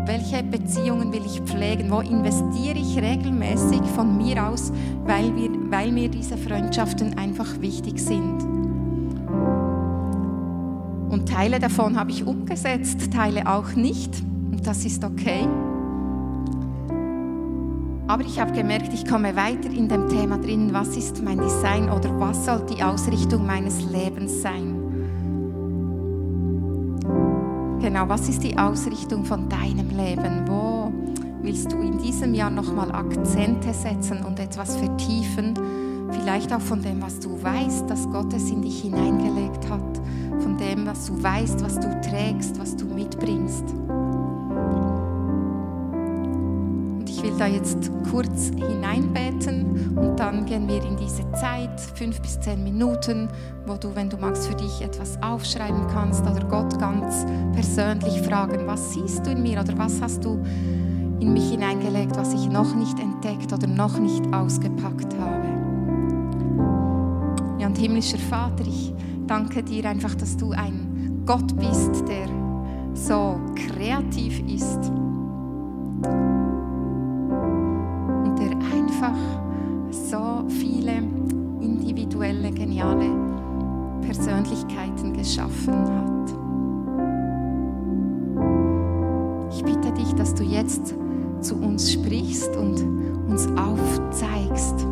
[0.07, 4.73] welche Beziehungen will ich pflegen, wo investiere ich regelmäßig von mir aus,
[5.05, 8.50] weil, wir, weil mir diese Freundschaften einfach wichtig sind.
[11.21, 14.23] Und Teile davon habe ich umgesetzt, Teile auch nicht.
[14.51, 15.47] Und das ist okay.
[18.09, 21.91] Aber ich habe gemerkt, ich komme weiter in dem Thema drin, was ist mein Design
[21.91, 24.77] oder was soll die Ausrichtung meines Lebens sein.
[27.83, 30.49] Genau, was ist die Ausrichtung von deinem Leben?
[30.49, 30.91] Wo
[31.43, 35.53] willst du in diesem Jahr nochmal Akzente setzen und etwas vertiefen?
[36.13, 40.01] Vielleicht auch von dem, was du weißt, dass Gott es in dich hineingelegt hat.
[40.41, 43.65] Von dem, was du weißt, was du trägst, was du mitbringst.
[46.99, 52.21] Und ich will da jetzt kurz hineinbeten und dann gehen wir in diese Zeit, fünf
[52.21, 53.29] bis zehn Minuten,
[53.67, 58.67] wo du, wenn du magst, für dich etwas aufschreiben kannst oder Gott ganz persönlich fragen,
[58.67, 60.43] was siehst du in mir oder was hast du
[61.21, 65.60] in mich hineingelegt, was ich noch nicht entdeckt oder noch nicht ausgepackt habe.
[67.61, 68.95] Ja, und himmlischer Vater, ich
[69.27, 72.27] danke dir einfach, dass du ein Gott bist, der
[72.95, 74.91] so kreativ ist
[78.25, 79.19] und der einfach
[79.91, 81.03] so viele
[81.61, 83.11] individuelle, geniale
[84.01, 86.31] Persönlichkeiten geschaffen hat.
[89.53, 90.95] Ich bitte dich, dass du jetzt
[91.43, 92.83] zu uns sprichst und
[93.29, 94.87] uns aufzeigst,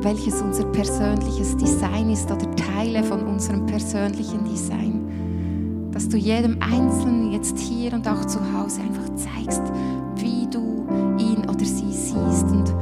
[0.00, 5.90] welches unser persönliches Design ist oder Teile von unserem persönlichen Design.
[5.92, 9.62] Dass du jedem Einzelnen jetzt hier und auch zu Hause einfach zeigst,
[10.16, 10.86] wie du
[11.18, 12.72] ihn oder sie siehst und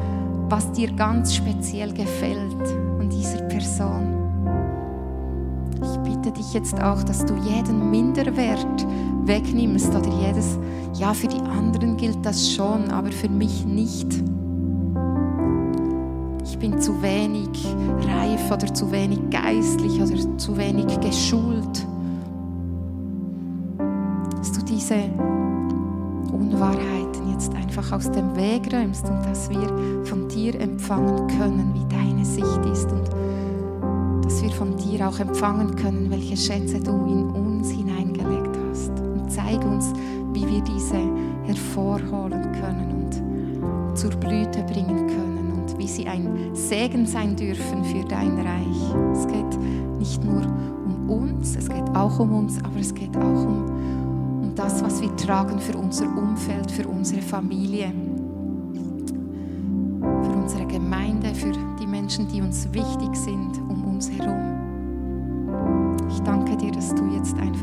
[0.49, 4.13] was dir ganz speziell gefällt an dieser Person.
[5.83, 8.87] Ich bitte dich jetzt auch, dass du jeden Minderwert
[9.25, 10.59] wegnimmst oder jedes,
[10.95, 14.23] ja, für die anderen gilt das schon, aber für mich nicht
[16.57, 17.67] ich bin zu wenig
[18.09, 21.87] reif oder zu wenig geistlich oder zu wenig geschult.
[24.39, 24.95] Dass du diese
[26.33, 31.95] Unwahrheiten jetzt einfach aus dem Weg räumst und dass wir von dir empfangen können, wie
[31.95, 33.11] deine Sicht ist und
[34.25, 38.93] dass wir von dir auch empfangen können, welche Schätze du in uns hineingelegt hast.
[38.99, 39.93] Und zeig uns,
[40.33, 40.97] wie wir diese
[41.45, 45.36] hervorholen können und zur Blüte bringen können
[45.87, 48.95] wie sie ein Segen sein dürfen für dein Reich.
[49.13, 49.57] Es geht
[50.01, 50.43] nicht nur
[50.85, 55.01] um uns, es geht auch um uns, aber es geht auch um, um das, was
[55.01, 57.93] wir tragen für unser Umfeld, für unsere Familie,
[60.01, 64.57] für unsere Gemeinde, für die Menschen, die uns wichtig sind um uns herum.
[66.09, 67.56] Ich danke dir, dass du jetzt einfach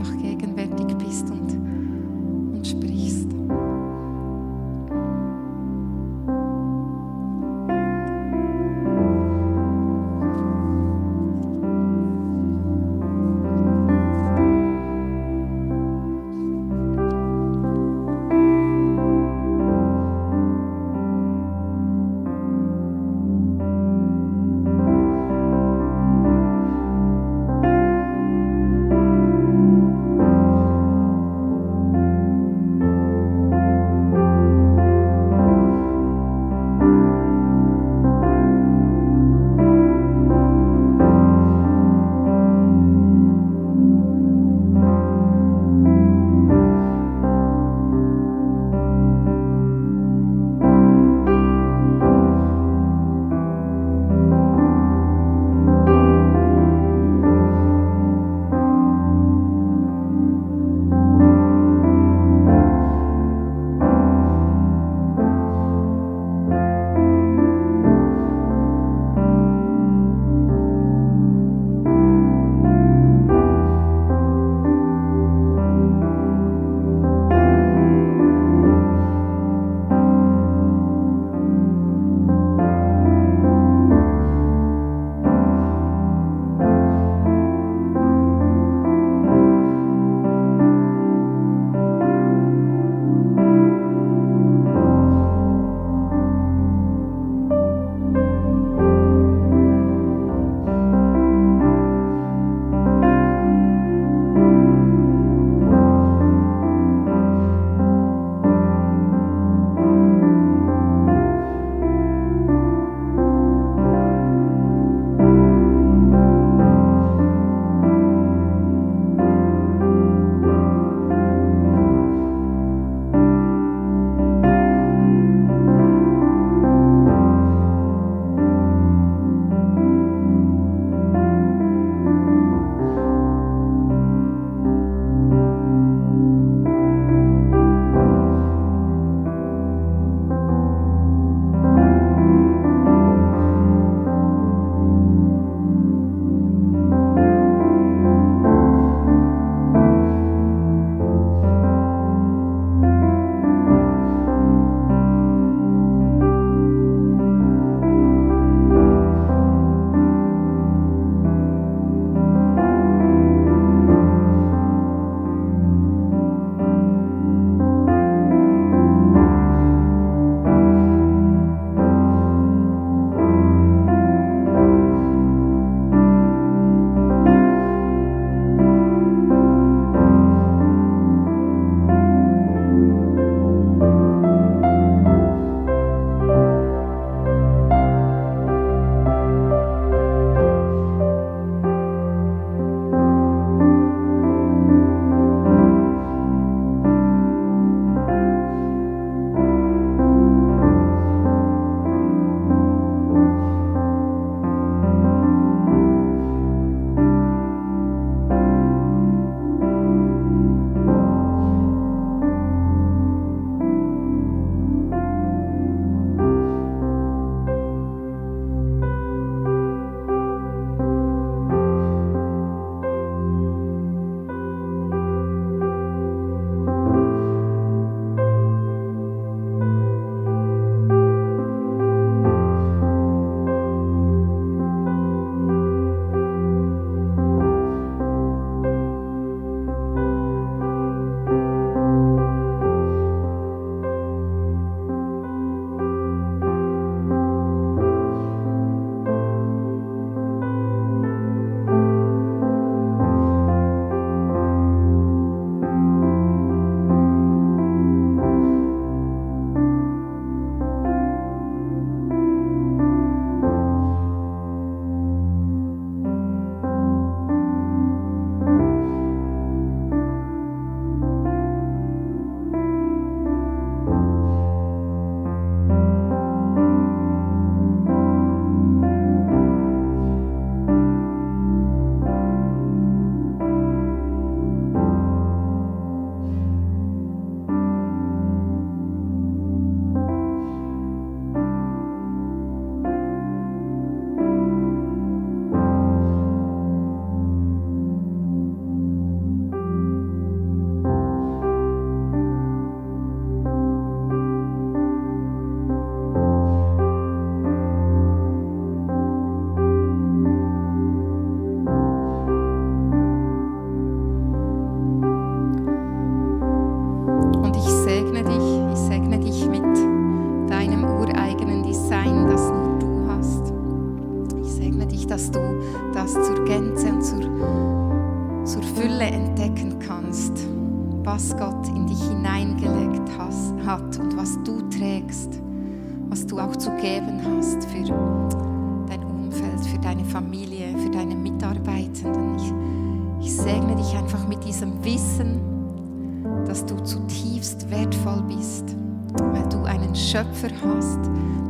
[346.76, 348.76] du zutiefst wertvoll bist,
[349.18, 351.00] weil du einen Schöpfer hast,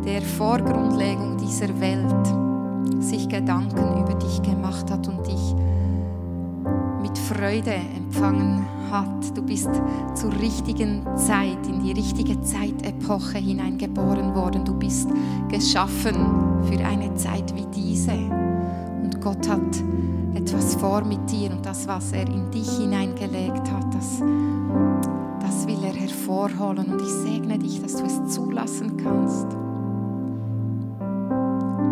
[0.05, 5.55] der vor Grundlegung dieser Welt sich Gedanken über dich gemacht hat und dich
[7.01, 9.37] mit Freude empfangen hat.
[9.37, 9.69] Du bist
[10.15, 14.65] zur richtigen Zeit, in die richtige Zeitepoche hineingeboren worden.
[14.65, 15.09] Du bist
[15.49, 16.15] geschaffen
[16.63, 18.11] für eine Zeit wie diese.
[18.11, 19.83] Und Gott hat
[20.35, 24.21] etwas vor mit dir und das, was er in dich hineingelegt hat, das,
[26.23, 26.85] hervorholen.
[26.93, 29.47] Und ich segne dich, dass du es zulassen kannst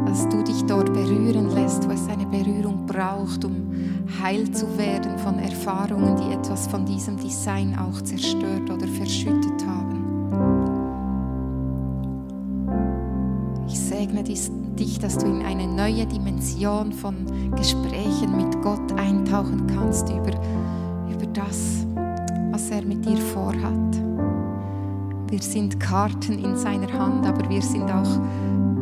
[0.03, 3.71] dass du dich dort berühren lässt, wo es eine Berührung braucht, um
[4.21, 10.03] heil zu werden von Erfahrungen, die etwas von diesem Design auch zerstört oder verschüttet haben.
[13.69, 17.25] Ich segne dich, dass du in eine neue Dimension von
[17.55, 20.33] Gesprächen mit Gott eintauchen kannst über,
[21.09, 21.85] über das,
[22.51, 23.90] was er mit dir vorhat.
[25.31, 28.19] Wir sind Karten in seiner Hand, aber wir sind auch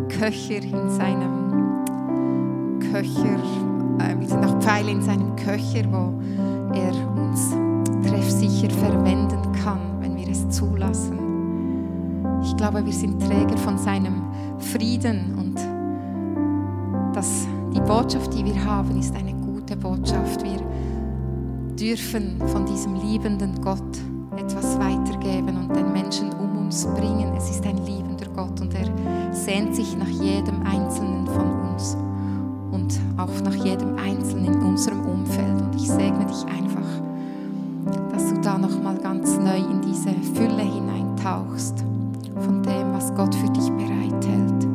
[0.10, 3.38] Köcher in seinem Köcher,
[4.00, 6.20] äh, wir sind auch Pfeile in seinem Köcher, wo
[6.74, 7.54] er uns
[8.04, 11.20] treffsicher verwenden kann, wenn wir es zulassen.
[12.42, 14.24] Ich glaube, wir sind Träger von seinem
[14.58, 15.60] Frieden und
[17.16, 20.44] das, die Botschaft, die wir haben, ist eine gute Botschaft.
[20.44, 20.60] Wir
[21.76, 24.00] dürfen von diesem liebenden Gott
[24.36, 24.99] etwas den
[26.80, 27.34] Uns bringen.
[27.36, 28.86] Es ist ein liebender Gott und er
[29.34, 31.98] sehnt sich nach jedem Einzelnen von uns
[32.72, 35.62] und auch nach jedem Einzelnen in unserem Umfeld.
[35.62, 36.88] Und ich segne dich einfach,
[38.14, 41.84] dass du da nochmal ganz neu in diese Fülle hineintauchst
[42.40, 44.66] von dem, was Gott für dich bereithält.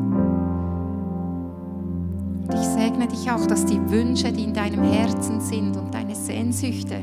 [2.49, 6.15] Und ich segne dich auch, dass die Wünsche, die in deinem Herzen sind und deine
[6.15, 6.97] Sehnsüchte,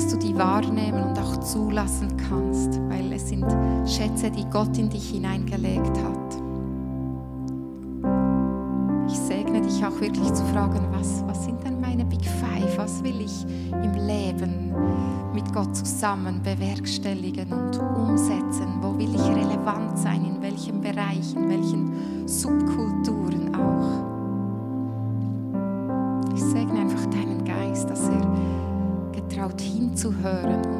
[0.00, 3.44] dass du die wahrnehmen und auch zulassen kannst, weil es sind
[3.86, 6.36] Schätze, die Gott in dich hineingelegt hat.
[9.08, 12.78] Ich segne dich auch wirklich zu fragen, was, was sind denn meine Big Five?
[12.78, 14.74] Was will ich im Leben
[15.34, 18.78] mit Gott zusammen bewerkstelligen und umsetzen?
[18.80, 20.24] Wo will ich relevant sein?
[20.24, 21.34] In welchem Bereich?
[21.36, 24.09] In welchen Subkulturen auch?
[30.00, 30.79] Getraut hinzuhören